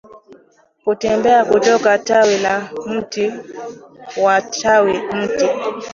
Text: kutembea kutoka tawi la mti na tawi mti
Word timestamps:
kutembea 0.83 1.45
kutoka 1.45 1.97
tawi 1.97 2.37
la 2.39 2.69
mti 2.85 3.27
na 4.25 4.41
tawi 4.41 4.93
mti 5.01 5.49